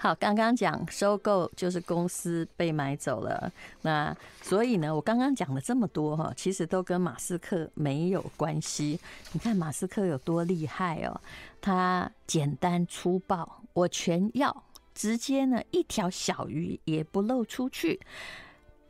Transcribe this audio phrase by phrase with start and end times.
[0.00, 3.52] 好，刚刚讲收购就是公司被买走了，
[3.82, 9.00] 那所以呢，我刚刚讲了这么多哈，其实都跟马斯克没有关系。
[9.32, 11.20] 你看马斯克有多厉害哦，
[11.60, 14.62] 他简单粗暴，我全要，
[14.94, 18.00] 直接呢一条小鱼也不漏出去。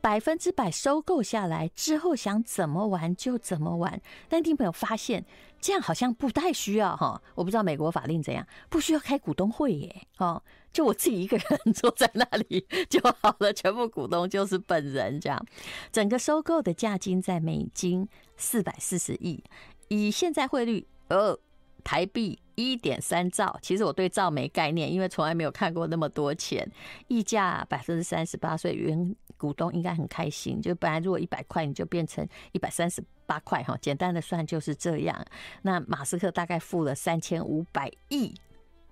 [0.01, 3.99] 百分之百收购下来之后，想怎么玩就怎么玩。
[4.29, 5.25] 但听朋友发现，
[5.59, 7.21] 这样好像不太需要哈。
[7.35, 10.03] 我不知道美国法令怎样，不需要开股东会耶。
[10.19, 10.41] 哦，
[10.71, 15.45] 就我自己一个人 坐在那里就好了，全部股东就是本人这样。
[15.91, 18.07] 整个收购的价金在美金
[18.37, 19.43] 四百四十亿，
[19.87, 21.37] 以现在汇率呃
[21.83, 23.57] 台币一点三兆。
[23.61, 26.69] 其实我对兆没概念，因为从来没有看过那么多钱。
[27.07, 29.15] 溢价百分之三十八，所以原。
[29.37, 33.73] 股东应该很开心，就本来如果一百块，你就变成一百三十八块哈。
[33.81, 35.25] 简单的算就是这样。
[35.61, 38.35] 那马斯克大概付了三千五百亿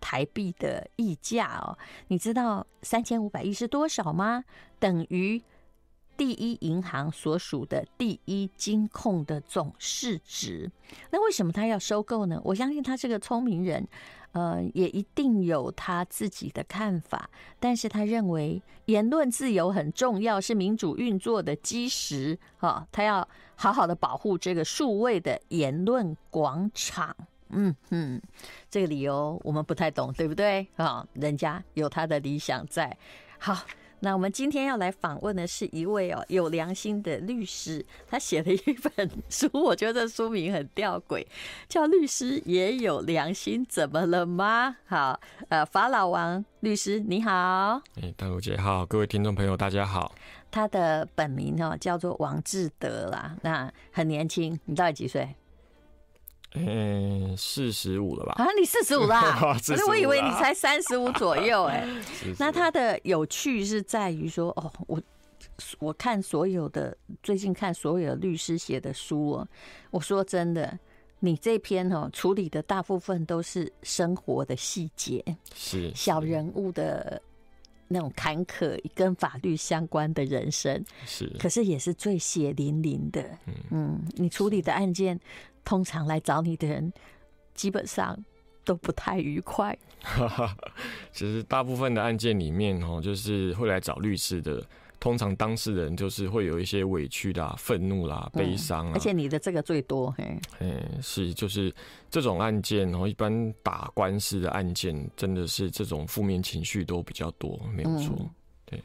[0.08, 1.78] 台币的溢价哦。
[2.08, 4.42] 你知道三千五百亿是多少吗？
[4.80, 5.44] 等于
[6.16, 10.72] 第一银行所属的第一金控的总市值。
[11.12, 12.40] 那为什么他要收购呢？
[12.46, 13.86] 我相信他是个聪明人。
[14.34, 17.28] 呃，也一定有他自己的看法，
[17.60, 22.38] 但是他认为言论自由很重要，是民主运作的基石。
[22.58, 27.16] 哈，他要好好的保护这个数位的言论广场。
[27.50, 28.22] 嗯嗯，
[28.70, 30.68] 这个理由我们不太懂，对不对？
[30.76, 32.98] 啊，人家有他的理想在。
[33.40, 33.64] 好。
[34.00, 38.60] 那我们今天要来访问的是一位哦有良心的律师，他写了一
[38.96, 41.26] 本书，我觉得书名很吊诡，
[41.68, 50.14] 叫《律师也有良心，怎么了吗？》好，呃，法老王律师你好，哎，大陆姐好，各位听众朋友大家好。
[50.52, 55.36] 他的本名哦叫做王志德啦，那很年轻，你到底几岁？
[56.54, 58.34] 嗯，四十五了吧？
[58.38, 59.58] 啊， 你四十五啦？
[59.66, 61.88] 可是我以为你才三十五左右哎。
[62.40, 65.02] 那它的有趣是在于说，哦，我
[65.80, 69.48] 我看所有的最近看所有的律师写的书哦，
[69.92, 70.80] 我说真的，
[71.20, 77.22] 你这篇哦处理的大部分都是生活的细节，是小人物的
[77.88, 83.24] 那种坎坷跟法律相关的人生，是，可是也是最血淋淋的。
[83.72, 85.20] 嗯，你处理的案件。
[85.68, 86.94] 通常来找你的人，
[87.54, 88.18] 基本上
[88.64, 89.78] 都不太愉快。
[91.12, 94.66] 其实大部分的案件里面，哦，就是会来找律师的，
[95.00, 98.92] 通常当事人就是会有一些委屈啦、愤怒啦、悲伤啊。
[98.94, 101.74] 而且你的这个最多，嘿，嗯，是就是
[102.10, 108.16] 这种案件，然后一般打官司的案件，真的是这种负面情绪都比较多，没有错。
[108.66, 108.82] 对，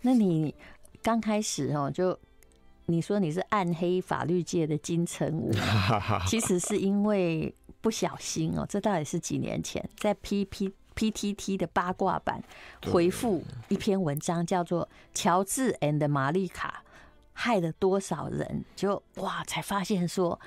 [0.00, 0.54] 那你
[1.02, 2.18] 刚开始哦就。
[2.88, 5.50] 你说你是暗黑法律界的金城武，
[6.28, 8.64] 其实是因为不小心哦。
[8.68, 12.42] 这到底是几年前在 P P P T T 的八卦版
[12.90, 16.82] 回复一篇文章，叫做《乔治 and 玛丽卡
[17.32, 20.40] 害了多少人》，就哇才发现说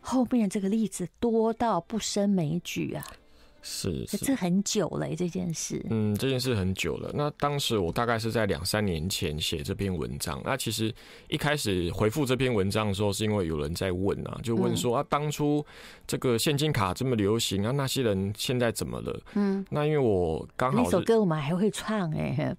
[0.00, 3.04] 后面这个例子多到不胜枚举啊。
[3.62, 5.84] 是，是，这很久了这件事。
[5.90, 7.10] 嗯，这件事很久了。
[7.12, 10.40] 那当时我大概是在两三年前写这篇文章。
[10.44, 10.90] 那其实
[11.28, 15.62] 一开始回复这篇文章的时候，是因为有人在问啊，就问说啊，当初
[16.06, 19.20] 这个现金卡这么流行啊，那些人现在怎么了？
[19.34, 22.56] 嗯，那因为我刚好那首歌我们还会唱哎、欸，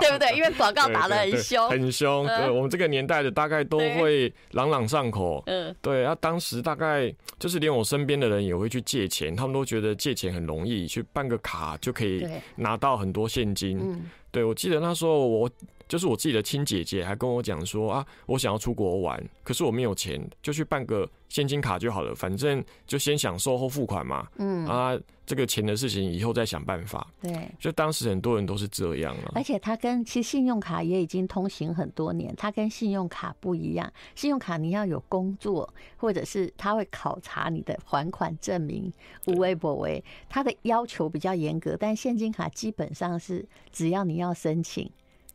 [0.00, 0.34] 对不对？
[0.34, 2.26] 因为广告打的很凶，很凶。
[2.26, 5.42] 对，我们这个年代的大概都会朗朗上口。
[5.44, 6.02] 嗯，对。
[6.02, 9.49] 啊，当时大概就是连我身边的人也会去借钱，他们。
[9.52, 14.00] 都觉得借钱很容易，去办个卡就可以拿到很多现金。
[14.30, 15.50] 对，我记得那时候我
[15.88, 24.28] 就是我自己的亲姐姐还跟我讲说啊，我想要出国玩，可是我没有钱，就去办个现金卡就好了，反正就先享受后付款嘛。
[24.36, 24.96] 嗯啊，
[25.30, 27.06] 这个钱的事情以后再想办法。
[27.22, 29.32] 对，就当时很多人都是这样啊。
[29.34, 33.92] 而且他跟其实信用卡也已经通行很多年，他跟信用卡不一样。
[34.14, 38.92] 信用卡你要有工作，或者是他会考察你的还款证明，
[39.26, 41.76] 无微不为，他的要求比较严格。
[41.76, 44.20] 但现金卡基本上是只要你。
[44.20, 44.86] 要申请，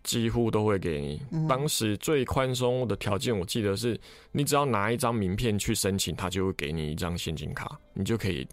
[0.04, 1.20] 几乎都会给你。
[1.50, 4.00] 当时最宽松的条件，我记得是
[4.32, 8.48] 你只要拿一张名片去申请，他就会给你一张现金卡，你就可以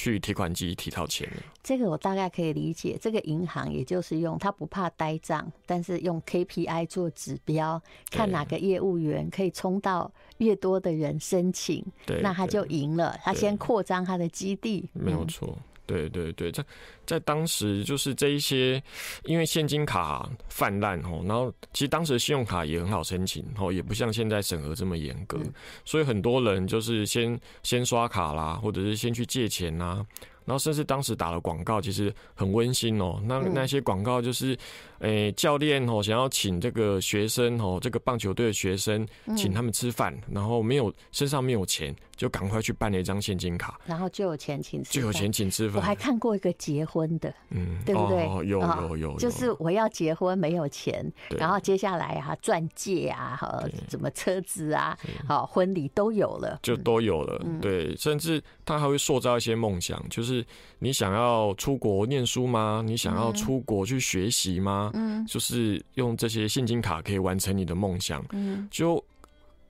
[0.00, 1.42] 去提款机提到钱了。
[1.62, 2.96] 这个我大概可以理解。
[2.98, 11.84] 这个银行也就是用他不怕呆账，但是用 KPI 做指标，看哪个业务员可以冲到越多的人申请，
[12.22, 13.14] 那他就赢了。
[13.22, 15.58] 他先扩张他的基地，没有错。
[15.90, 16.64] 对对对，在
[17.04, 18.80] 在当时就是这一些，
[19.24, 25.38] 因为现金卡泛滥哦，然后其实当时信用卡也很好申请哦，也不像现在审核这么严格，
[25.84, 30.06] 所以很多人就是先先刷卡啦，或者是先去借钱呐。
[30.46, 33.20] 然后甚至当时打了广告其实很温馨哦。
[33.24, 34.56] 那那些广告就是，
[35.00, 39.06] 诶、欸，教练哦想要请这个学生哦，这个棒球队的学生
[39.36, 45.76] 请他们吃饭，然后没有身上没有钱，就赶快去办了一张现金卡，然后就有钱请吃，就有钱请吃饭。
[45.76, 48.26] 我还看过一个结婚的，嗯，对不对？
[48.26, 60.44] 哦、有有有，有，就是我要结婚没有钱，然后接下来啊，钻戒啊，哈，什么车子啊，好，婚礼都有了，就都有了，对，甚至他还会塑造一些梦想，就是
[60.80, 62.82] 你想要出国念书吗？
[62.84, 64.88] 你想要出国去学习吗？
[64.89, 64.89] 嗯，
[65.26, 69.02] 就是用这些现金卡可以完成你的梦想，嗯，就。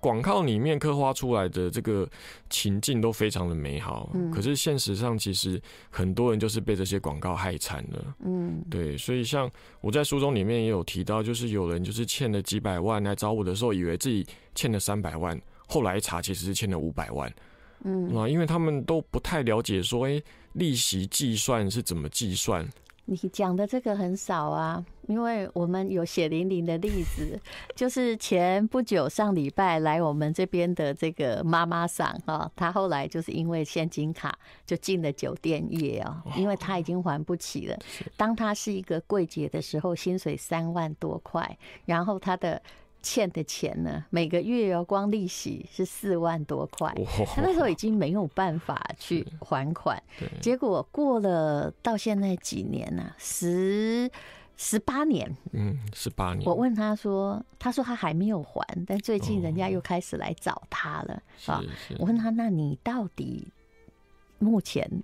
[0.03, 2.09] 广告里面刻画出来的这个
[2.49, 9.51] 情境都非常的美好，嗯，可是现实上其实很多人就是被这些广告害惨了，嗯，对，所以像
[9.83, 17.31] 我在书中里面也有提到，就是有人就是欠了几百万来找我的时候，以为自己欠了三百万，后来一查其实是欠了五百万，
[17.85, 20.19] 嗯，啊，因为他们都不太了解说，哎，
[20.55, 22.67] 利息计算是怎么计算。
[23.11, 27.37] 你讲的这个很少啊，因为我们有血淋淋的例子，
[27.75, 37.77] 就是前不久上礼拜来我们这边的这个妈妈桑哈，她后来就是因为现金卡就进了酒店业哦，因为她已经还不起了。
[38.17, 42.63] 当她是一个柜姐的时候，薪水三万多块，然后她的。
[43.03, 44.05] 欠的钱呢？
[44.11, 46.95] 每个月哦，光利息是四万多块。
[47.35, 50.03] 他那时候已经没有办法去还款，
[50.41, 53.15] 结果过了到现在几年呢？
[53.19, 54.11] 十
[54.57, 56.45] 十八年，嗯，十八年。
[56.47, 61.63] 我问他说，他说他还没有还，但最近人家又开始来找他了啊。
[61.99, 63.49] 我问他，那你到底
[64.39, 65.03] 目前？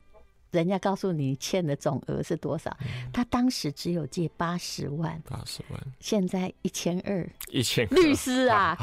[0.56, 2.74] 人家告诉你欠的总额是多少？
[3.12, 8.74] 他当时只有借八十万，八十万，现在一千二，一千律师啊！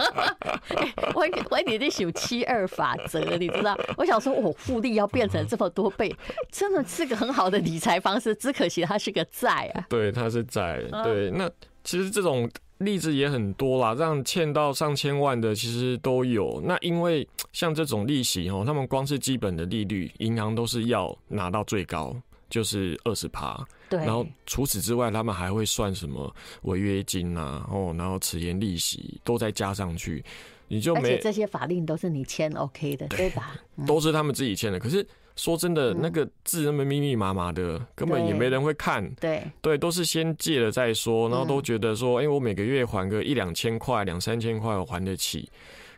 [1.14, 3.74] 我我你在有七二法则，你知道？
[3.96, 6.14] 我想说，我复利要变成这么多倍，
[6.52, 8.34] 真的是个很好的理财方式。
[8.34, 9.86] 只可惜它是个债啊。
[9.88, 10.82] 对，它是债。
[11.02, 11.50] 对，那
[11.82, 12.48] 其实这种。
[12.78, 16.60] 例子也很多啦，让欠到上千万的其实都有。
[16.64, 22.14] 那因为 像这种利息哦，他们光是基本的利率，银行都是要拿到最高，
[22.48, 23.66] 就是二十趴。
[23.88, 23.98] 对。
[24.00, 30.24] 然后除此之外，他们还会算什么违约金啊，哦，然后迟延利息都再加上去，
[30.68, 31.00] 你就没。
[31.00, 33.54] 而且这些法令都是你签 OK 的，对吧？
[33.86, 34.78] 都是他们自己签的。
[34.78, 35.06] 可是。
[35.38, 39.08] 说真的，那个字那么密密麻麻的，根本也没人会看。
[39.14, 45.48] 对对，都是先借了再说，然后都觉得说，哎，我每个月还个一两千块、两三千块，我还得起。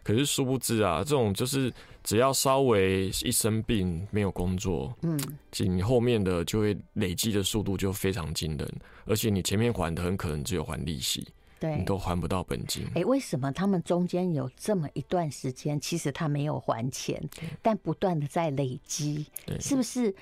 [0.03, 1.73] 可是殊不知啊，这种就是
[2.05, 5.19] 只要稍微一生病没有工作，嗯，
[5.59, 8.69] 你后面的就会累积的速度就非常惊人，
[9.07, 11.27] 而且你前面还的很可能只有还利息。
[11.61, 12.87] 对，你都还不到本金。
[12.95, 17.23] 哎，为什么他们中间有这么一段时间，其实他没有还钱，
[17.61, 19.27] 但不断的在累积？
[19.61, 20.13] 是不是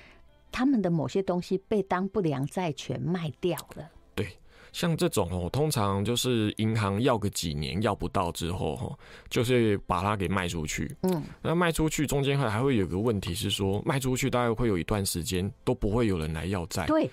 [0.51, 3.89] 他们的某些东西被当不良债权卖掉了？
[4.13, 4.27] 对，
[4.73, 8.99] 像这种哦，通常就是银行要个几年要不到之后，哈，
[9.29, 10.93] 就是把它给卖出去。
[11.03, 16.85] 嗯，那卖出去中间还还会有个问题是说，卖出去大概会有一段时间都不会有人来要债。
[16.85, 17.09] 对。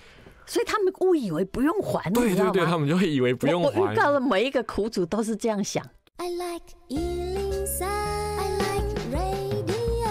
[0.47, 3.81] 所以他们误以为不用还，对对对，他们就会以为不用还。
[3.81, 5.85] 我遇到了每一个苦主都是这样想。
[6.19, 10.09] I like 103，I like radio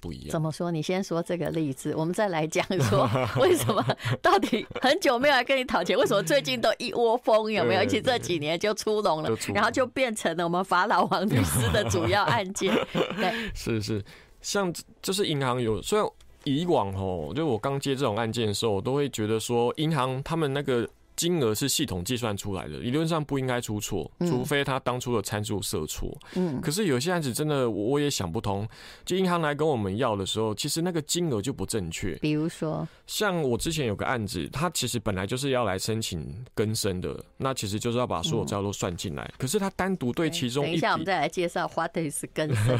[0.00, 0.30] 不一样。
[0.30, 0.70] 怎么说？
[0.70, 3.06] 你先说这个例子，我们再来讲说
[3.42, 3.84] 为什么
[4.22, 7.50] 到底很久没有来跟你讨钱，为什么最近都一窝蜂？
[7.52, 7.80] 有没有？
[7.80, 12.72] 而且这几年就出笼了，然后就变成了我们法老王律师的主要案件。
[13.18, 14.02] 对，是是，
[14.40, 16.08] 像就是银行有虽然。
[16.44, 20.88] 以往哦，就我刚接这种案件的时候，我都会觉得说，银行他们那个。
[21.20, 26.10] 金额是系统计算出来的，理论上不应该出错，除非他当初的参数设错。
[26.34, 28.66] 嗯，可是有些案子真的我也想不通，
[29.04, 32.14] 就银行来跟我们要的时候，其实那个金额就不正确。
[32.22, 42.78] 比如说，像我之前有个案子，他其实本来就是要来申请更生的，那其实就是要把所有资料都算进来，可是他单独对其中一笔，等一下我们再来介绍 what is 更生。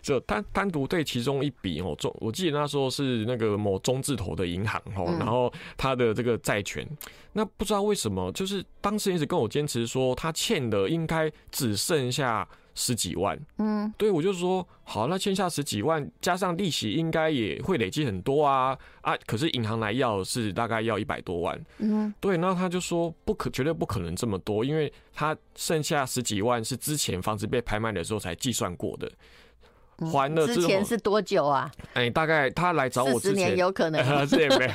[0.00, 6.86] 就 单 单独对其中一笔哦，中我记得那时候是那个某中字头的银行哦，然后他的这个债权。
[7.32, 13.38] 那不知道为什么，就是当事人一直跟我坚持说他欠的应该只剩下十几万。
[13.58, 19.16] 嗯，对，我就说好，那欠下十几万加上利息，应该也会累积很多啊啊！
[19.26, 21.60] 可是银行来要是大概要一百多万。
[21.78, 29.10] 嗯，对，那他就说不可，绝对不可能这么多，因为他剩下十几万是之前房子被拍卖的时候才计算过的。
[30.06, 31.70] 还了之前是多久啊？
[31.94, 34.72] 哎，大概他来找我之前有可能， 这也没有。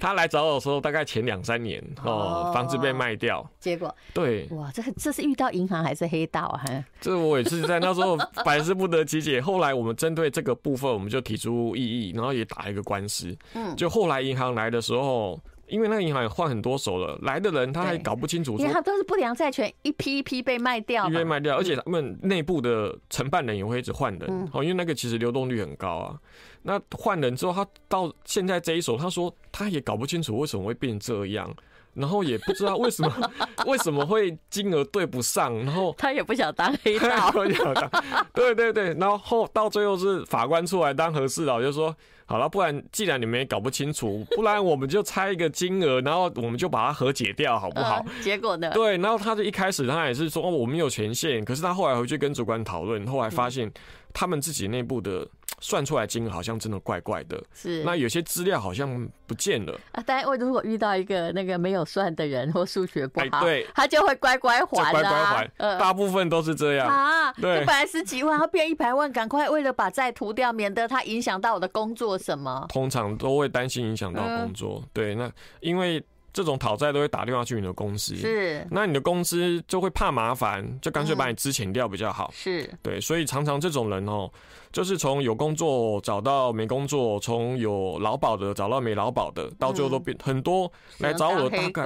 [0.00, 6.64] 他来找我的时候，大概前两三年哦，房子被卖掉，结果对，哇，这这是遇到银行还是黑道啊？
[7.00, 9.40] 这我也是在那时候百思不得其解。
[9.40, 13.36] 后来我们针对这个部分，我们就提出异议，然后也打一个官司。
[13.54, 15.40] 嗯，就后来银行来的时候。
[15.72, 26.18] 因为那个银行也换很多手了，来的人他还搞不清楚，因为他都是不良债权，一批一批被卖掉，一批卖掉，而且他们内部的承办人也会一直换人，哦，因为那个其实流动率很高啊。
[26.62, 31.52] 那换人之后，他到现在这一手，他说他也搞不清楚为什么会变这样。
[31.94, 33.30] 然后也不知道为什么
[33.66, 37.90] 为什么会金额对不上，然后他也不想当黑道， 不想当，
[38.32, 41.94] 对对对，然后到最后是法官出来当和事佬，就说
[42.32, 48.02] 好了，不然既然你们也搞不清楚，不然我们就猜一个金额，然后我们就把它和解掉，好不好？
[48.24, 48.70] 结果呢？
[48.72, 53.70] 对，然后他就一开始他也是说哦，我们有权限，可是他后来回去跟主管讨论，后来发现
[54.14, 55.28] 他们自己内部的。
[55.62, 60.02] 算出来金额好像真的怪怪的，是那有些资料好像不见了啊。
[60.04, 65.50] 但我如果遇到一个那个没有算的人或数学不好，对，他就会乖乖还，乖乖还。
[65.58, 67.32] 呃，大部分都是这样啊。
[67.34, 72.66] 对，本来十几万，他变一百万，赶快为了把债涂掉，免得他影响到我的工作什么。
[72.68, 76.04] 通常都会担心影响到工作，对，那因为。
[76.32, 82.68] 这种讨债都会打电话去你的公司，是，那你的公司就会怕麻烦，就干脆把你支遣掉比较好，是。
[82.82, 84.30] 对，所以常常这种人哦，
[84.72, 91.84] 就是从有工作找到没工作，从有劳保的找到没劳保的，到最后都变很多来找我大概。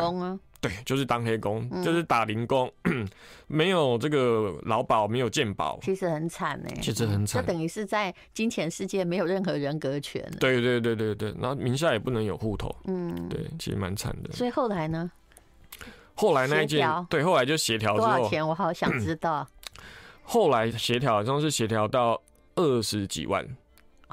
[0.60, 2.72] 对，就是当黑工，嗯、就是打零工，
[3.46, 6.68] 没有这个劳保，没有健保，其实很惨呢。
[6.80, 10.22] 其实很惨，就等于是在金钱世界没有任何人格权。
[10.40, 12.75] 对对对对对，然后名下也不能有户头。
[12.86, 14.32] 嗯，对，其实蛮惨的。
[14.32, 15.10] 所以后来呢？
[16.14, 18.46] 后来那一件，对，后来就协调多少钱？
[18.46, 19.46] 我好想知道。
[20.25, 22.20] 后来协调好像是协调到
[22.54, 23.46] 二十几万。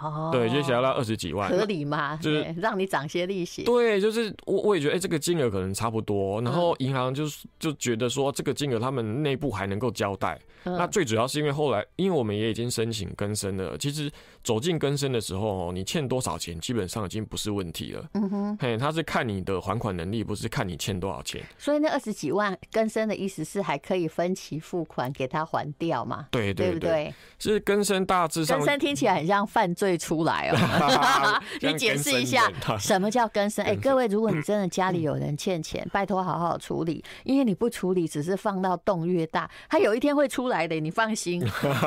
[0.03, 2.17] 哦，对，就想要到二十几万，合理吗？
[2.21, 3.63] 就是让你涨些利息。
[3.63, 6.41] 对，就是我我也觉得，哎，这个金额可能差不多。
[6.41, 10.39] 然后银行就是就觉得说，这个金额他们内部还能够交代。
[10.65, 13.77] 那最主要是因为后来，因为我们也已经申请更生了。
[13.77, 14.09] 其实
[14.43, 18.05] 走进更生的时候，你欠多少钱，基本上已经不是问题了。
[18.13, 21.41] 嗯哼，嘿，他是看你的还款能力，不是看你欠多少钱。
[21.57, 26.27] 所以那二十几万更生的意思是还可以分期付款给他还掉嘛？
[26.29, 28.57] 对对对，对，是更生大致上。
[28.57, 29.97] 更生听起来很像犯罪。
[30.03, 33.63] 出来哦， 你解释一下什么叫更生？
[33.63, 41.41] 哎，各位，如果你真的家里有人欠钱，拜托好好处理，因为你不处理，只是放到洞越大，他有一天会出来的，你放心。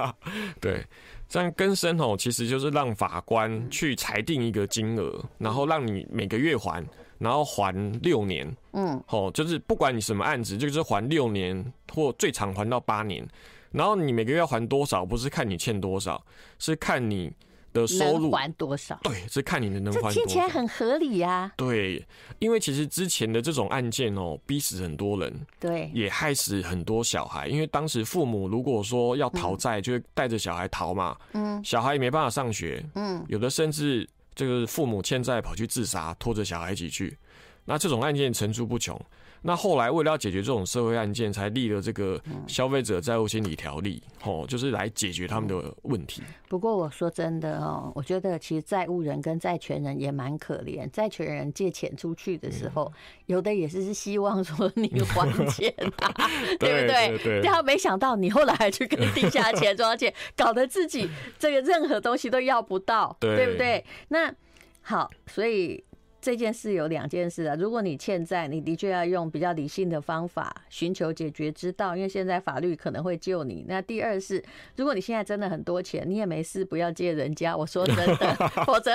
[0.62, 0.86] 对，
[1.28, 6.84] 像更生哦，其实就是让法官去裁定一个金额，然后让你每个月还，
[7.18, 8.56] 然后还六年。
[8.72, 13.26] 嗯，哦，就是不管你什么案子，就是还六年或最长还到八年，
[13.72, 16.24] 然后你每个月要还多少，不是看你欠多少，
[16.58, 17.32] 是看你。
[17.80, 18.98] 的收入还多少？
[19.02, 20.14] 对，是看你能能还多少。
[20.14, 21.52] 这听起来很合理呀。
[21.56, 22.04] 对，
[22.38, 27.46] 因为其实之前的这种案件哦，逼死很多人，对，也害死很多小孩。
[27.48, 31.16] 因为当时父母如果说要逃债，就会带着小孩逃嘛。
[31.32, 32.84] 嗯，小孩也没办法上学。
[32.94, 37.16] 嗯，有的甚至这个父母欠债跑去自杀，拖着小孩一起去。
[37.64, 38.98] 那这种案件层出不穷。
[39.46, 46.22] 那后来为了要解决这种社会案件，才立了这个消费者债务心理条例，哦，就是来解决他们的问题。
[46.48, 50.88] 不过我说真的哦，我觉得其实债务人跟债权人也蛮可怜。
[50.90, 52.92] 债权人借钱出去的时候，
[53.26, 55.72] 有的也是是希望说你还钱
[56.02, 56.12] 啊，
[56.58, 57.18] 对不对？
[57.22, 57.42] 对。
[57.42, 63.84] 他没想到你后来还去跟地下钱庄借，搞得自己这个任何东西都要不到，对不对？
[64.08, 64.34] 那
[64.82, 65.84] 好，所以。
[66.26, 73.64] 这件事有两件事啊，如果你欠债，你的确要用比较理性的方法寻求解决之道，因为现在法律可能会救你。
[73.68, 74.42] 那第二是，
[74.74, 77.56] 如果你现在真的很多钱，你也没事，不要借人家。
[77.56, 78.34] 我说真的，
[78.66, 78.90] 否则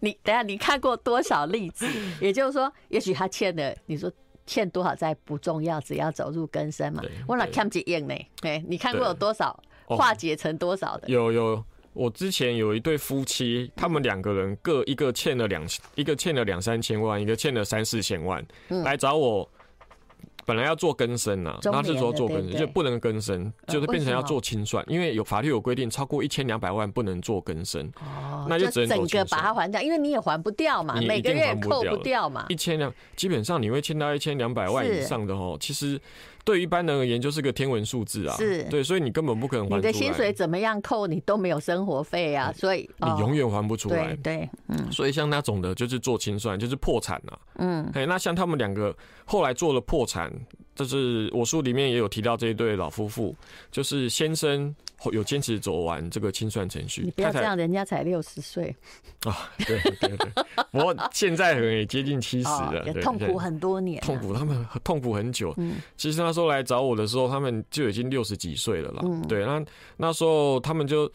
[0.00, 1.86] 你等下你看过多少例子？
[2.20, 4.10] 也就是说，也许他欠的，你说
[4.44, 7.04] 欠多少债不重要，只要走入更深嘛。
[7.28, 8.14] 我那看不见呢？
[8.42, 11.06] 哎，你看过有多少化解成多少的？
[11.06, 11.64] 有有。
[11.94, 19.48] 我之前有一对夫妻，他们两个人各一个欠了两，一个欠了两三千万，一个欠了三四千万，来找我。
[20.46, 27.90] 本来要做更生呐，那这时候做更生就不能更生，就是变成要做清算，因为有法律有规定，超过一千两百万不能做更生。
[27.96, 32.44] 哦，那就只能整个把它还掉，因为你也还不掉嘛，每个月扣不掉嘛。
[32.50, 35.98] 一千两，基本上你会欠到一千两百万以上的哦，其实。
[36.44, 38.36] 对一般人而言，就是个天文数字啊。
[38.36, 39.76] 是，对，所以你根本不可能还。
[39.76, 44.14] 你的薪水怎么样扣，你都没有生活费啊，所以你永远还不出来。
[44.16, 44.92] 对，嗯。
[44.92, 47.38] 所以像那种的，就是做清算，就是破产了。
[47.56, 47.90] 嗯。
[47.94, 50.30] 哎，那像他们两个后来做了破产，
[50.74, 53.34] 就是我书里面也有提到这一对老夫妇，
[53.70, 54.74] 就是先生
[55.12, 57.02] 有坚持走完这个清算程序。
[57.02, 58.74] 你不要这样，人家才六十岁
[59.24, 59.50] 啊！
[59.66, 65.54] 对对对，不过现在可能也接近七十了，也痛苦很多年，痛苦他们痛苦很久。
[65.58, 69.02] 嗯，其实那时候来找我的时候，他们就已经六十几岁了啦。
[69.04, 69.64] 嗯，对，那
[69.96, 71.10] 那时候他们就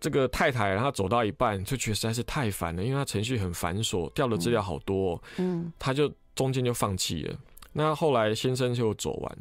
[0.00, 7.34] 这个太太，她走到一半就觉得实在是太烦了，因为她程序很繁琐，调的资料好多，嗯，她就中间就放弃了。
[7.78, 9.38] 那后来先生就走完，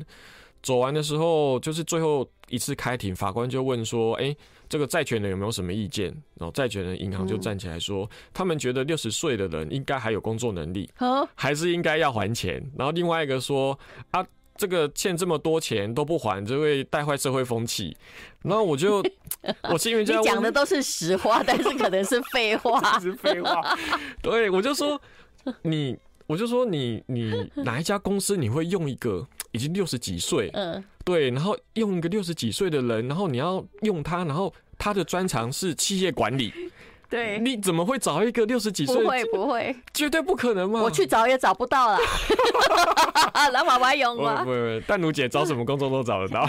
[0.61, 4.35] 走完的时候就是最后一次开庭，法官就问说：“哎，
[4.69, 10.87] 这个债权人有没有什么意见？”然后债权人银行就站起来说：“他们觉得六十岁的人应该还有工作能力，
[11.33, 13.77] 还是应该要还钱。”然后另外一个说
[14.11, 14.23] ：“啊，
[14.55, 17.97] 这个欠这么多钱都不还，就会带坏社会风气。”
[18.45, 19.03] 然后我就
[19.73, 23.75] 我心里就讲的都是实话，但是可能是废话， 是废话。
[24.21, 25.01] 对，我就说
[25.63, 25.97] 你。
[26.27, 27.33] 我就说你你
[27.65, 36.53] 哪一家公司你会用一个已经六十几岁，嗯，对，然后用一个六十几岁的人，然后你要用他，然后他的专长是企业管理。
[37.09, 39.01] 对，你怎么会找一个六十几岁？
[39.01, 40.81] 不会不会，绝对不可能嘛！
[40.81, 41.97] 我去找也找不到了，
[43.53, 44.43] 老马妈用吗？
[44.43, 46.47] 不不不，淡如姐找什么工作都找得到。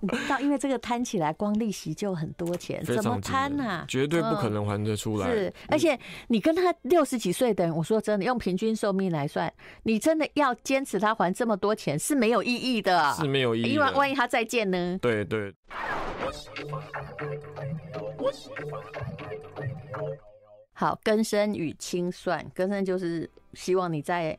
[0.00, 3.84] 你知道，因为这个摊起来光利息就很多钱，怎么摊呢？
[3.88, 5.28] 绝对不可能还得出来。
[5.28, 9.52] 是，而且你跟他六十几岁的人，我说真的，用平均寿命来算，
[9.82, 13.72] 你真的要坚持他还这么多钱是没有意义的，是没有意义。
[13.72, 14.98] 因为万一他再见呢？
[15.02, 15.52] 对对。
[20.72, 24.38] 好，更生与清算，更生就是希望你在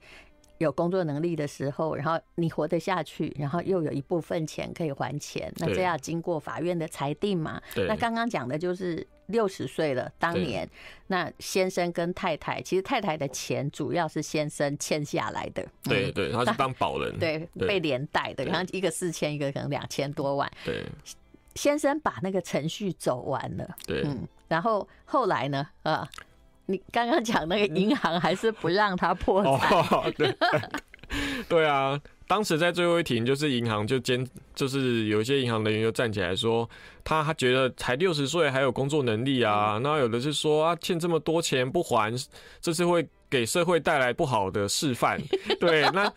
[0.57, 7.61] 有工作能力的时候，然后你活得下去，然后又有一部分钱可以还钱，那这要经过法院的裁定嘛？
[7.87, 10.69] 那刚刚讲的就是六十岁了，当年
[11.07, 20.85] 那先生跟太太，其实太太的钱主要是先生欠下来的，对对，他是当保人， 对，被连带的，然后一个四千，一个可能两千多万，对，
[21.55, 26.05] 先生把那个程序走完了，对，嗯，然后后来呢，啊。
[26.71, 30.11] 你刚刚讲那个银行还是不让他破产？
[30.11, 30.35] 对，
[31.49, 36.69] 对啊，当时在最后一庭，就是银行就坚，就是有一些银行人员就站起来说，
[37.03, 42.13] 他他觉得才六十岁还有工作能力啊，那有的是说啊，欠这么多钱不还，
[42.61, 45.19] 这是会给社会带来不好的示范。
[45.59, 46.13] 对，那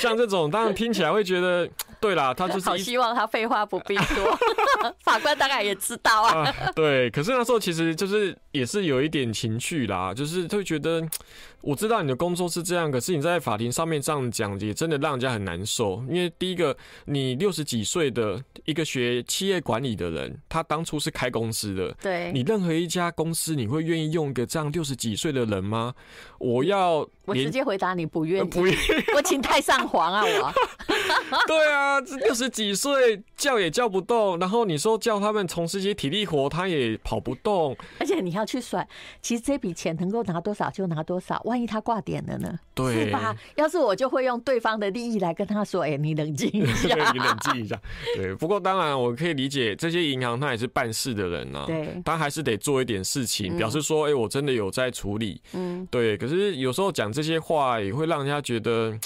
[0.00, 1.68] 像这种当然听起来会觉得。
[2.00, 4.38] 对啦，他就是好希望他废话不必说，
[5.04, 6.72] 法官大概也知道啊，啊。
[6.74, 11.06] 对，可是那时候其实就是也是有一点情绪啦，就是会觉得
[11.60, 16.02] 我知道你的工作是这样，可是你在法庭上面这样讲，也真的让人家很难受。
[16.08, 25.94] 因为第一个，你六十几岁的一个学企业管理的人，他当初是开公司的，对，你任何一家公司，你会愿意用一个这样六十几岁的人吗？
[26.38, 28.78] 我要我直接回答你不愿意，不愿意，
[29.14, 30.52] 我请太上皇啊，我。
[31.46, 37.74] 对啊，这六十几岁叫也叫不动，然后你说叫他们从事一些体力活，他也跑不动。
[37.98, 38.86] 而且你要去算，
[39.22, 42.58] 其实这笔钱能够拿多少就拿多少，万一他挂点了呢？
[42.74, 43.34] 对，是吧？
[43.56, 47.80] 要是我就会用对方的利益来跟他说：“哎，你冷静一下， 你冷静一下。”
[48.14, 56.14] 对，不过当然我可以理解这些银行他也是办事的人啊，对，他还是得做一点事情，表示说：“哎，我真的有在处理。”嗯，对。
[56.18, 58.98] 可是有时候讲这些话也会让人家觉得。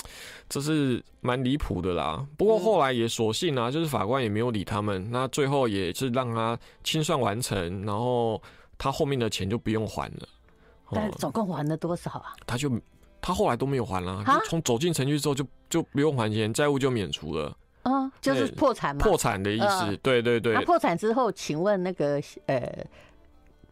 [0.46, 8.42] 这是蛮离谱的啦，不过后来也索性啊，就是法官也没有理他们，那最后也是让他清算完成，然后
[8.76, 10.28] 他后面的钱就不用还了。
[10.90, 12.34] 但总共还了多少啊？
[12.46, 12.70] 他就
[13.20, 17.56] 他后来都没有还了，就从走进程序之后就就不用还钱，债务就免除了。
[17.82, 19.96] 嗯，就是破产嘛，破产的意思。
[19.98, 20.54] 对对对。
[20.54, 22.84] 那破产之后，请问那个呃。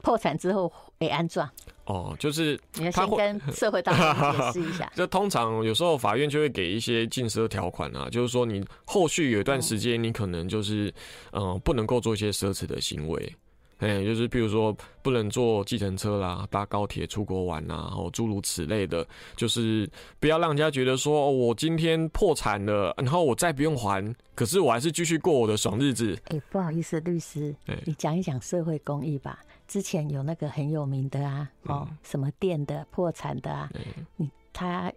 [0.02, 1.48] 破产之后会安状
[1.86, 4.90] 哦，就是你要先跟社会大众解释一下。
[4.94, 10.92] 就通常有时候法院就会给一些禁奢条款啊，就是说你后续有一段时间，你可能就是
[11.32, 13.34] 嗯不能够做一些奢侈的行为，
[13.78, 19.04] 哎，就是比如说不能坐计程车啦、搭高铁出国玩啊，然后诸如此类的，
[19.36, 19.88] 就是
[20.20, 26.16] 不要让人家觉得说我今天破产了，然后我再不用还，可是我还是继续过我的爽日子。
[26.26, 27.52] 哎，不好意思，律师，
[27.84, 29.40] 你讲一讲社会公益吧。
[29.66, 33.70] 之前有那个很有名的啊，哦，什么店的破产的啊，
[34.16, 34.92] 你他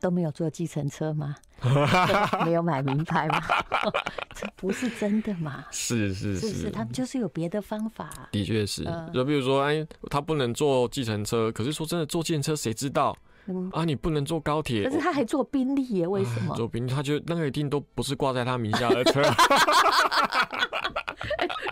[0.00, 1.34] 都没有坐计程车吗？
[2.44, 3.40] 没有买名牌吗？
[4.34, 5.64] 这不是真的嘛？
[5.70, 8.28] 是是是，是他们就是有别的方法。
[8.30, 13.16] 的确是，就比如说，哎，他不能坐计程车，可是说真的，坐计程车谁知道？
[13.48, 14.84] 嗯、啊，你不能坐高铁。
[14.84, 16.06] 可是他还坐宾利耶？
[16.06, 16.54] 为什么？
[16.56, 19.22] 坐宾利，他就那个一定都不是挂在他名下的车。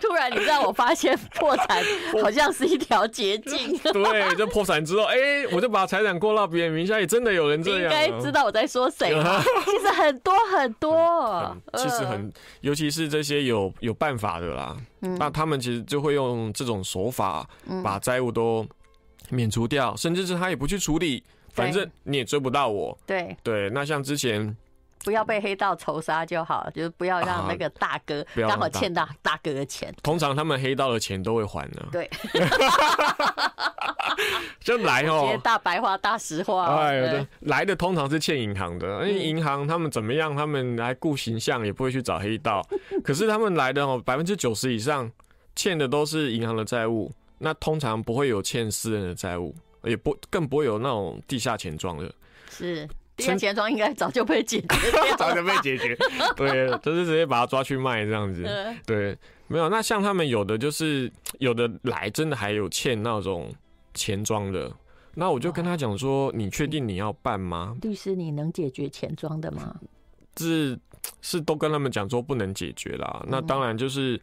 [0.01, 1.83] 突然，你让我发现破产
[2.21, 3.77] 好像是一条捷径。
[3.91, 7.83] 对，就破产之后，哎、欸，我就把财产过到别人名下，也真的有人这样。
[7.83, 9.41] 应该知道我在说谁吗？
[9.65, 17.47] 其实很多很多，其实很，尤其是这些有有办法的啦，嗯、那他们其实就会用这种手法
[17.83, 18.65] 把债务都
[19.29, 21.23] 免除掉，甚至是他也不去处理，
[21.55, 22.95] 反正你也追不到我。
[23.07, 24.55] 对对，那像之前。
[25.03, 29.93] 不要被黑道仇杀就好，就是不要让那个大哥刚好欠到大哥的钱。
[30.01, 31.85] 通常他们黑道的钱都会还的。
[31.91, 32.09] 对，
[34.61, 36.77] 就来哦，大白话大实话。
[36.77, 42.67] 哎，来的通常是欠银行的，因为银行他们怎么样，他们来顾形象也不会去找黑道。
[43.05, 45.11] 可是他们来的哦，百分之九十以上
[45.55, 49.53] 欠的都是银行的债务，那通常不会有欠私人的债务，
[49.85, 52.13] 也不更不会有那种地下钱庄的。
[52.49, 52.87] 是。
[53.17, 55.97] 地下钱庄应该早就被解决， 早就被解决。
[56.35, 58.43] 对，就是直接把他抓去卖这样子。
[58.85, 59.17] 对，
[59.47, 59.69] 没有。
[59.69, 63.49] 那像他们有的就是有的来真的还有欠那种
[63.93, 64.69] 钱庄的，
[65.13, 69.73] 那我就跟他讲说：“你确定你要办吗？”律师，你能解决钱庄的吗？
[70.35, 70.77] 是
[71.21, 73.25] 是，都跟他们讲说不能解决啦。
[73.29, 74.19] 那当然就是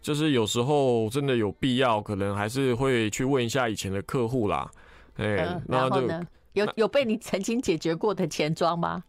[0.00, 4.70] 就是有时候真的有必要，可能还是会去问一下以前的客户啦。
[5.16, 6.26] 哎，然后呢？
[6.52, 9.04] 有有被你曾经解决过的钱庄吗？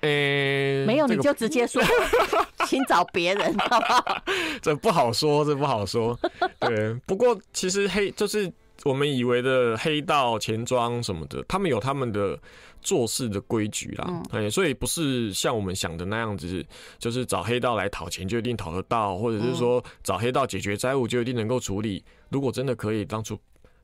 [0.00, 1.80] 诶、欸，没有，你就直接说，
[2.66, 4.22] 请找别人，好不好？
[4.60, 6.18] 这不好说，这不好说。
[6.58, 8.52] 对，不过其实黑就是
[8.82, 12.36] 我们以为的黑道钱庄什么的，他们有他们的
[12.80, 14.22] 做事的规矩啦。
[14.32, 16.66] 哎、嗯，所以不是像我们想的那样子，
[16.98, 22.04] 就是找黑道来讨钱就一定讨得到，或者是说找黑道解决债务就一定能够处理。
[22.28, 23.38] 如果真的可以，当初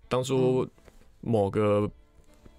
[0.09, 0.69] 当初
[1.21, 1.91] 某个。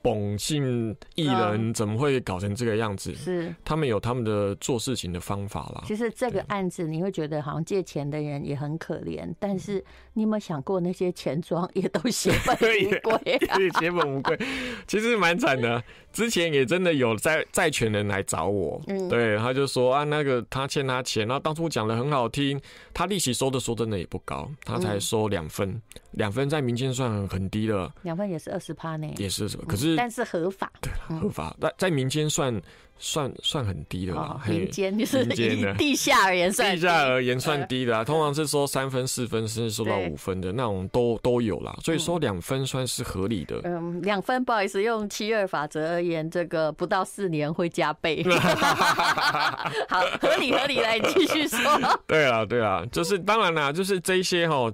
[0.01, 3.13] 捧性艺人怎么会搞成这个样子？
[3.13, 5.83] 是他们有他们的做事情的方法啦。
[5.85, 13.37] 其实这个案子你会觉得好像借钱的人也很可怜，但是你有没有想过那些钱庄也都血本无归？
[13.53, 14.39] 对，血本无归，
[14.87, 15.83] 其实蛮惨的。
[16.11, 22.59] 之前也真的有债债权人来找我，对，他就说啊，那个他欠他钱，然后当初讲的很好听，
[22.93, 29.95] 他利息收的说真的也不高，他才收两分，两分在民间算很低了，两分也是二十趴呢，也是，可是。
[29.95, 31.55] 但是合法，对，合法。
[31.61, 32.59] 在在民间算
[32.99, 38.03] 算算很低的啦，民间就是以地下而言算，地下而言算低的啦。
[38.03, 41.75] 通常是说三分、四分，甚至说到五分的那种都都有啦。
[41.81, 43.61] 所以说两分算是合理的。
[43.63, 48.21] 嗯，两分不好意思，用七二法则而言，这个不到四年会加倍。
[49.87, 51.59] 好，合理合理，来继续说。
[52.05, 54.71] 对啊，对啊，就是当然啦，就是这一些哈。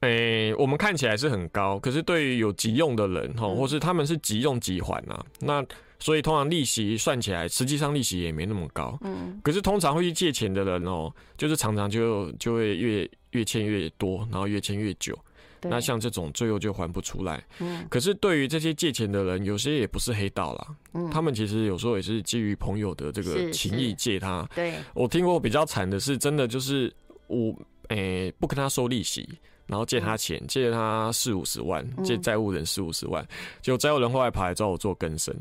[0.00, 5.64] 诶、欸，我们看起来是很高，可是对于有急用的人哈，或是他们是急用急还呐，那
[5.98, 8.98] 所以通常利息算起来，实际上利息也没那么高。
[9.02, 15.18] 嗯，可是通常会去借钱的人哦，就是常常就就会越越欠越多，然后越欠越久。
[15.62, 17.42] 那像这种最后就还不出来。
[17.58, 24.48] 嗯，可是对于这些借钱的人，有些也不是黑道啦，嗯，他们其实有时候也是基于朋友的这个情谊借他。
[24.54, 26.92] 对，我听过比较惨的是，真的就是
[27.26, 27.56] 我
[27.88, 29.28] 诶、欸、不跟他收利息。
[29.68, 33.26] 然后借他钱，借他四五十万，借债务人四五十万，
[33.60, 35.34] 结果债务人后来跑来找我做更生，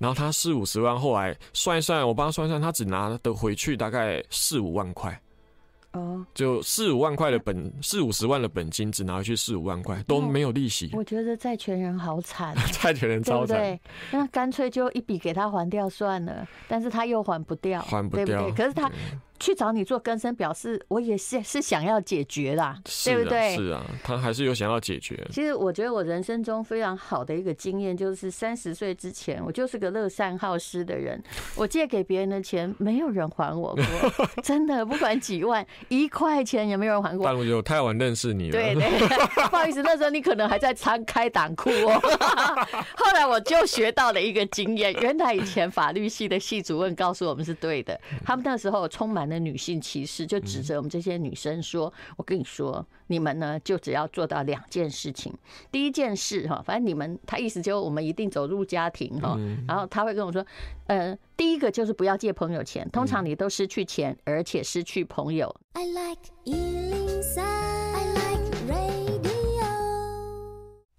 [0.00, 5.20] 然后他四五十万后来算一算，我帮他算一算，他只拿得回去大概四五万块。
[5.92, 10.90] 哦，就四五万块的本，四五十万的本金只拿回去四五万块，都没有利息。
[10.94, 13.58] 我觉得债权人好惨， 债权人超惨。
[13.58, 18.24] 对，那干脆就一笔给他还掉算了，但是他又还不掉，还不掉。
[18.24, 18.52] 对不对？
[18.52, 18.90] 可是他。
[19.40, 23.56] 去找你做更生，表示我也是 是想要解决啦，对不对？
[23.56, 25.18] 是啊，他还是有想要解决。
[25.32, 31.20] 其实我觉得我人生中非常好的一个经验，就是三十岁之前，我就是个乐善好施的人。
[31.56, 37.24] 我借给别人的钱，没有人还我过， 真的，不管几万，一块钱也没有人还过。
[37.24, 38.52] 但我就太晚认识你了。
[38.52, 39.08] 对对，
[39.48, 41.98] 不好意思，那时候你可能还在仓开党库哦。
[42.94, 49.29] 后来我就学到了一个经验，原来以前法律系的系主任告诉我们是对的，他们那时候充满。
[49.30, 55.32] 那女性歧视就指责我们这些女生说：“我跟你说，你们呢就只要做到两件事情。
[55.72, 59.38] 第一件事哈，反正你们他意思就是我们一定走入家庭哈。
[59.66, 60.44] 然后他会跟我说，
[60.88, 66.20] 呃，第一个就是不要借朋友钱，通常你都失去钱，而且失去朋友。” I like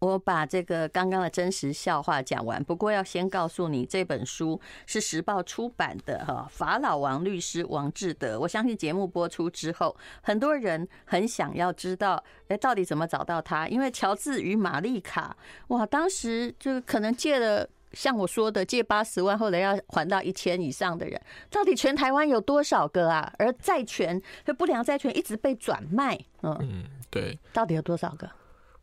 [0.01, 6.47] 我把这个刚刚的真实笑话讲完，不过要先告诉你，这本书是时报出版的哈。
[6.49, 13.67] 法老王律师王志德，我相信节目播出之后，很多人很想要知道，哎，到底怎么找到他？
[13.67, 15.37] 因为乔治与玛丽卡，
[15.67, 23.31] 哇，当时就可能借了像我说的借八十万，后来要还到一千以上的人，到底全台湾有多少个啊？
[23.37, 28.27] 而债权和不良债权一直被转卖，嗯嗯，对，到底有多少个？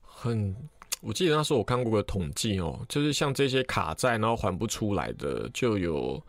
[0.02, 0.54] 很，
[1.00, 6.20] 我记得那时候我看过个统计哦，就是像这些卡债然后还不出来的，就有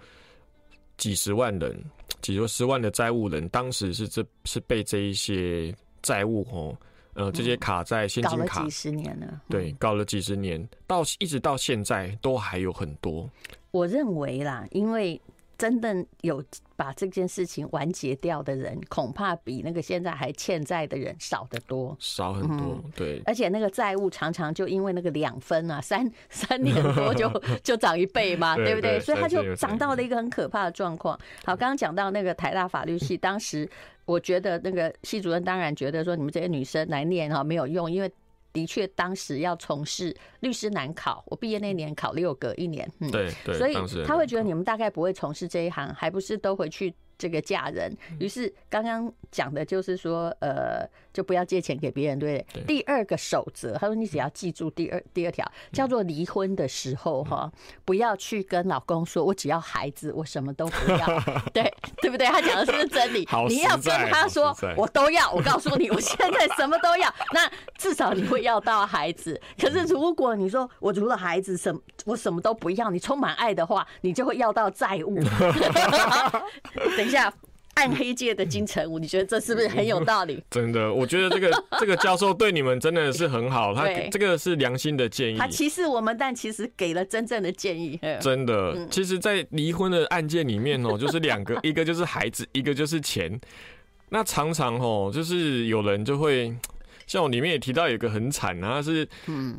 [0.98, 1.84] 几十万人，
[2.22, 6.78] 几十万的债务人，当时是这是被这一些债务哦。
[7.16, 13.30] 呃，这些卡债现金卡，搞了几十年了，对，搞了几十年，到一直到现在都还有很多。
[13.72, 15.20] 我认为啦，因为
[15.60, 16.44] 真的有
[16.76, 22.82] 把这件事情完结掉的人，恐怕比那个现在还欠债的人少得多，少很多。
[22.96, 27.30] 对，而且那个债务常常就因为那个两分啊，三 三年多就
[27.62, 29.00] 就涨一倍嘛，对不对？
[29.00, 31.16] 所以他就涨到了一个很可怕的状况。
[31.44, 33.70] 好，刚刚讲到那个台大法律系，当时。
[34.06, 38.12] 我觉得那个系主任当然觉得说，你们这些女生来念哈没有用，因为
[38.54, 43.74] 的确当时要从事律师难考，我毕业那年考六个一年，嗯，对对，所以
[44.06, 46.94] 他会觉得你们大概不会从事这一行，还不是都回去。
[47.20, 50.88] 这个嫁人，于是刚刚讲的就是说，呃，
[51.20, 52.64] 就不要借钱给别人，对不对？
[52.64, 57.52] 第二个守则，他说你只要记住第二第二条，叫做离婚的时候哈，
[57.84, 61.06] 不要去跟老公说，我只要孩子，我什么都不要，
[61.54, 62.26] 对对不对？
[62.28, 63.28] 他讲的是不是真理？
[63.50, 65.30] 你要跟他说，我都要。
[65.34, 69.38] 我告诉你，我现在什么都要， 那至少你会要到孩子。
[69.60, 75.20] 可是如果你说我除了孩子什么我什么都不要，你充满爱的话，你就会要到债务。
[76.96, 77.34] 等一下，
[77.80, 80.44] 暗黑界的金城武，你觉得这是不是很有道理？
[80.52, 85.38] 真的，我觉得这个 这个教授对你们真的是很好，他这个是良心的建议。
[85.38, 87.98] 他歧视我们，但其实给了真正的建议。
[88.20, 93.40] 真的，其实，在离婚的案件里面哦，就是两个，一个就是孩子，一个就是钱。
[94.10, 96.54] 那常常哦，就是有人就会。
[97.10, 99.08] 像我里面也提到有一个很惨，他是，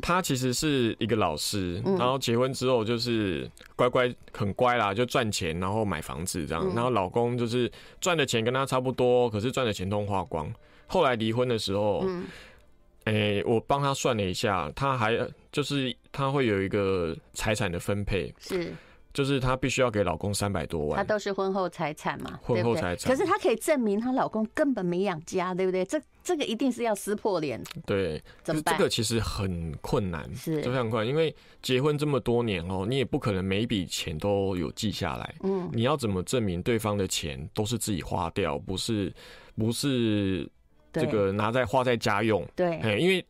[0.01, 10.49] 他其实是一个老师，然后结婚之后就是乖乖很乖啦，就赚钱，然后买房子这样，然后老公就是赚的钱跟他差不多，可是赚的钱都花光。
[10.87, 12.05] 后来离婚的时候，
[13.03, 15.19] 哎，我帮他算了一下，他还
[15.51, 18.73] 就是他会有一个财产的分配是。
[19.13, 23.11] 就是她必须要给老公三百多万，她都是婚后财产嘛，婚后财产。
[23.11, 25.83] 可是她可以证明她老公根本没养家，对不对？
[25.83, 27.61] 这这个一定是要撕破脸。
[27.85, 28.77] 对，怎么办？
[28.77, 35.35] 这个其实很困难，是就非常困难，因为结婚这么多年哦，你也不可能每一笔钱都有记下来。
[35.43, 39.13] 嗯，你要怎么证明对方的钱都是自己花掉，不是
[39.57, 40.49] 不是
[40.93, 42.45] 这个拿在花在家用？
[42.55, 43.25] 对，因为。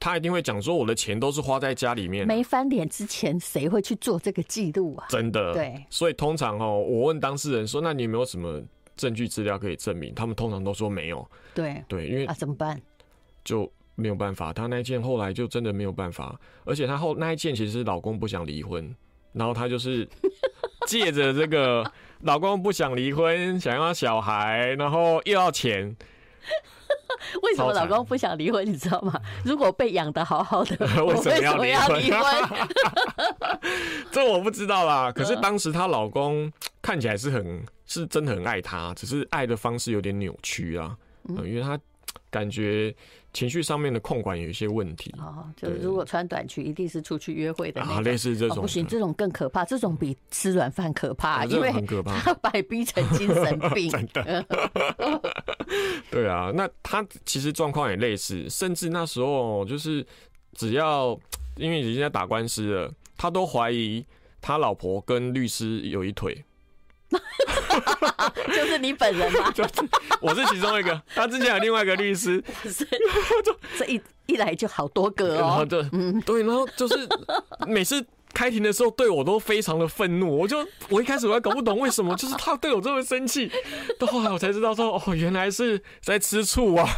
[0.00, 2.26] 他一定会讲说，我的钱都是花在家里面。
[2.26, 5.06] 没翻脸之前，谁会去做这个记录啊？
[5.08, 5.52] 真的。
[5.54, 5.84] 对。
[5.88, 8.60] 所以通常哦，我问当事人说：“那你有没有什么
[8.96, 11.28] 证据资料可以证明？”他们通常都说没有。
[11.54, 12.80] 对对，因为啊，怎么办？
[13.44, 14.52] 就没有办法。
[14.52, 18.94] 他那一件后来就真的没有办法，而且他后那一件其实是老公不想离婚，
[19.32, 20.08] 然后他就是
[20.86, 21.84] 借着这个
[22.20, 25.96] 老公不想离婚，想要小孩，然后又要钱。
[27.42, 28.66] 为什么老公不想离婚？
[28.66, 29.18] 你知道吗？
[29.44, 32.68] 如果被养得好好的， 为什么要离婚？
[34.10, 35.10] 这我不知道啦。
[35.12, 36.52] 可是当时她老公
[36.82, 40.96] 看起来是很，是真的很爱他，只是爱的方式有点扭曲啊。
[41.28, 41.78] 嗯，因为他
[42.30, 42.94] 感觉。
[43.34, 48.60] 情绪上面的控管有一些问题哦，就如果穿短裙，一定是出去约会的那种，类似这种。
[48.60, 53.90] 不行，这种更可怕，这种比吃软饭可怕，因为很可怕，他把你逼成精神病。
[53.90, 54.46] 真的。
[56.12, 60.06] 对啊，那他其实状况也类似，甚至那时候就是
[60.52, 61.18] 只要
[61.56, 64.06] 因为已经在打官司了，他都怀疑
[64.40, 66.44] 他老婆跟律师有一腿。
[68.48, 69.50] 就是你本人吗？
[69.54, 69.70] 就是
[70.20, 72.86] 我是其中一个，他之前有另外一个律师， 是
[73.78, 75.66] 这一一来就好多个哦。
[75.68, 77.08] 对，嗯，对，然后就是
[77.66, 83.50] 每次开庭的时候对我都非常的愤怒，我就我一开始我还搞不懂为什么，就是他对我这么生气，
[83.98, 86.88] 到后来我才知道说哦，原来是在吃醋啊。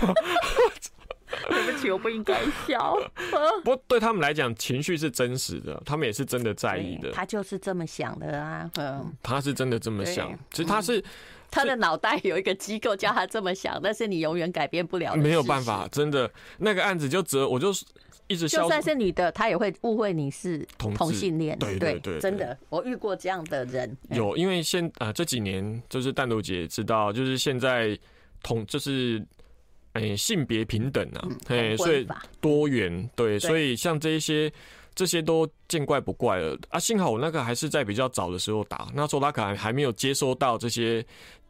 [1.48, 2.96] 对不起，我不应该笑。
[3.62, 7.10] 不过对他们来讲，情绪是真实的，他们也是真的在意的。
[7.12, 10.36] 他就是这么想的啊，嗯，他是真的这么想。
[10.50, 11.02] 其实他是
[11.50, 15.14] 他的脑袋有一个机构叫他这么想，但是你永远改变不了。
[15.14, 17.70] 没有办法，真的那个案子就折，我就
[18.26, 18.62] 一直笑。
[18.62, 21.56] 就算是女的，她也会误会你是同性恋。
[21.58, 23.96] 对对对，真的，我遇过这样的人。
[24.10, 27.96] 有，因为现啊这几年就是淡如姐知道，就是现在
[28.42, 29.24] 同就是。
[29.96, 32.06] 哎、欸，性别平等啊，哎、嗯，所以
[32.40, 34.52] 多元，对，所以像这一些，
[34.94, 36.78] 这些都见怪不怪了啊。
[36.78, 41.04] 幸好我那个还是在比较早的时候打，那时候他可能还没有接收到这些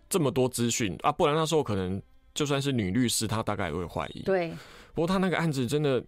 [0.09, 2.01] 这么多资讯啊，不然那时候可能
[2.35, 4.23] 就算是女律师，她大概也会怀疑。
[4.23, 4.51] 对，
[4.95, 6.03] 不过他那个案子真的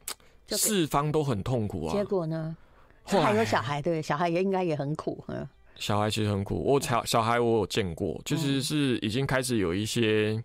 [0.48, 1.94] 四方都很痛苦啊。
[1.94, 2.56] 结果呢？
[3.04, 5.48] 还有小孩，对，小孩也应该也很苦，嗯。
[5.76, 10.42] 小孩其实很苦，我小小孩我有见过，就是是已经开始有一些，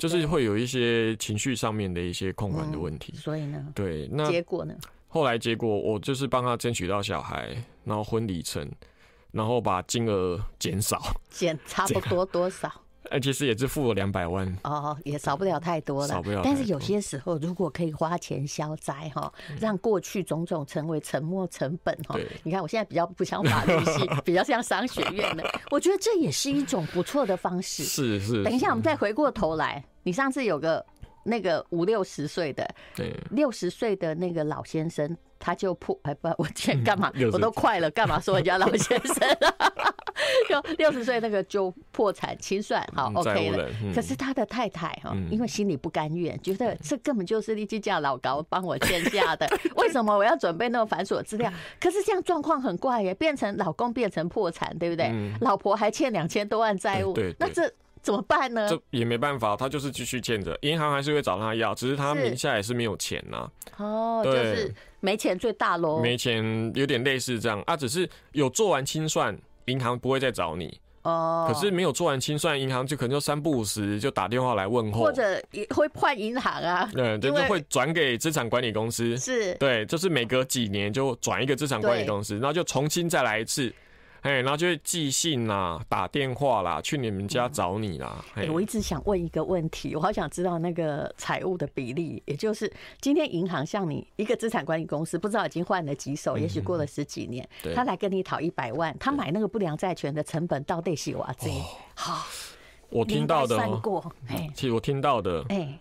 [0.00, 3.12] 就是会有一些情绪上面的一些控管的问题。
[3.14, 4.74] 所以呢，对，那结果呢？
[5.06, 8.66] 后来结果我就是帮他争取到小孩，然后婚礼成，
[9.30, 12.72] 然后把金额减少，减差不多多少？
[13.08, 16.08] 哎，其实也是付了两百万哦，也少不了太多了。
[16.08, 16.42] 少不了。
[16.44, 22.16] 但是有些时候，如果可以花钱消灾哈，让过去种种成为沉没成本哈。
[22.42, 25.44] 你看，我现在比较不像法律系， 比较像商学院的。
[25.70, 27.82] 我觉得这也是一种不错的方式。
[27.82, 28.44] 是是。
[28.44, 30.84] 等一下，我们再回过头来，你上次有个
[31.24, 37.10] 那个五六十岁的，对，六十岁的那个老先生，他就破哎不，我今天干嘛？
[37.32, 39.16] 我都快了，干嘛说人家老先生？
[40.48, 43.68] 就六十岁那个就破产清算，好 OK 了。
[43.94, 51.52] 可是他的太太哈，因为心里不甘愿，觉得这根本就是立即叫老高帮我欠下的， 为什么我要准备那么繁琐资料？
[51.80, 55.12] 可是这样状况很怪耶，变成老公变成破产，对不对？
[55.40, 57.70] 老婆还欠两千多万债务，那这
[58.02, 58.68] 怎么办呢？
[58.68, 63.50] 这也没办法，他就是继续欠着，银行还是会找他要，只是他名下也是没有钱呐。
[63.76, 69.36] 哦，就是没钱最大喽，没钱有点类似这样啊，只是有做完清算。
[69.66, 70.80] 银行不会再找你。
[71.02, 79.54] 哦，可是没有做完清算，银行就可能就三不五时就打电话来问候，或者也会换银行啊，对，就会转给资产管理公司，是。
[79.54, 83.72] 对，就是每隔几年就转一个资产管理公司，然后就重新再来一次。
[84.22, 88.24] 哎，然后就会寄信啦，打电话啦，去你们家找你啦。
[88.34, 101.34] 哎、嗯，我一直想问一个问题，我好想知道那个财务的比例，也就是今天银行向你一个资产管理公司，不知道已经换了几手，也许过了十几年，嗯、他来跟你讨一百万，他买那个不良债权的成本到底是多少？
[101.94, 102.26] 好，
[102.90, 103.58] 我听到的，
[104.28, 105.78] 哎其实我听到的，哎，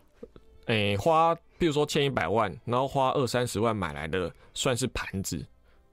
[0.67, 5.45] 哎，花，比如说欠一百万，然后花二三十万买来的，算是盘子。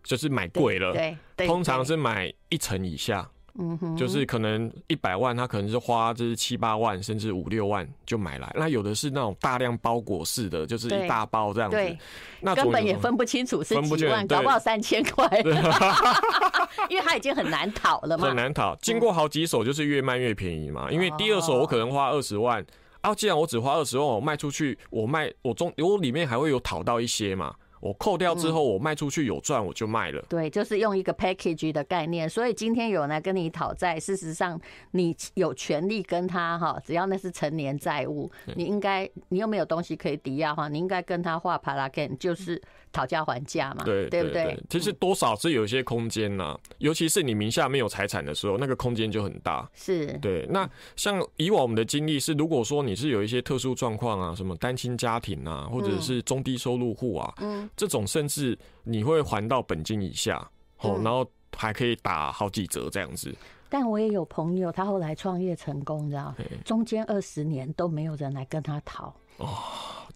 [0.07, 8.51] 就是买贵了，对，通常是买一层以下，嗯哼，就是可能一百万，他可能是花就是七八万，甚至五六万就买来。
[8.55, 11.97] 那有的是那种大量包裹式的，就是一大包这样子，
[12.41, 15.29] 那根本也分不清楚是几万，搞不好三千块，
[16.89, 18.77] 因为他已经很难讨了嘛，很难讨。
[18.77, 20.91] 经过好几手，就是越卖越便宜嘛。
[20.91, 22.65] 因为第二手我可能花二十万，
[23.01, 27.55] 啊，既然我只花二十万，我卖出去，我卖我中我里面还会有讨到一些嘛。
[27.81, 30.25] 我扣掉之后，我卖出去有赚，我就卖了。
[30.29, 32.29] 对，就是用一个 package 的概念。
[32.29, 34.61] 所以今天有人来跟你讨债，事实上
[34.93, 42.61] 你有权利跟他哈，只要那是成年债务，你应该你又没有东西可以抵押哈，你应该跟他画 paragame，就是
[42.97, 44.59] 讨价还价嘛，对对不对？
[44.71, 49.69] 其实多少是有一些空间呐，尤其是你名下没有财产的时候，那个空间就很大。
[49.75, 50.47] 是对。
[50.49, 57.69] 那像以往我们的经历是，如果说你是有一些特殊状况啊，什么单亲家庭啊，或者是中低收入户啊，嗯。
[57.77, 60.39] 这种甚至你会还到本金以下，
[60.81, 63.35] 哦，然后还可以打好几折这样子。
[63.69, 66.33] 但我也有朋友，他后来创业成功，你知道，
[66.65, 69.13] 中间二十年都没有人来跟他讨。
[69.39, 69.49] 哦，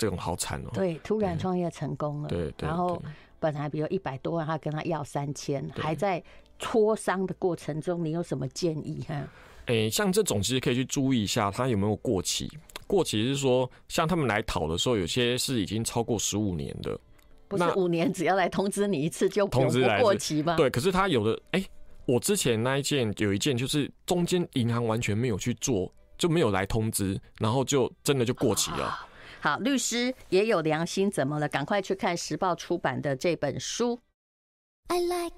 [0.00, 0.70] 这种好惨哦。
[0.72, 3.00] 对，突然创业成功了，对，然后
[3.38, 6.22] 本来比如一百多万，他跟他要三千，还在
[6.58, 9.22] 磋商的过程中，你有什么建议哈？
[9.66, 12.50] 哎，像这种其实可以去注意一下，他有没有过期。
[12.86, 16.98] 过期是说，像他们来讨的时候，有些是已经超过十五年的。
[17.46, 20.56] 不是五年，只要来通知你一次就通知过期吗？
[20.56, 21.66] 对，可是他有的，哎、欸，
[22.06, 29.06] 我之前那一件有一件，就是中间银行完全没有去做，就没有来通知，然后就真的就过期了。
[29.40, 31.48] 好，律师也有良心，怎么了？
[31.48, 33.98] 赶快去看时报出版的这本书。
[34.88, 35.37] I like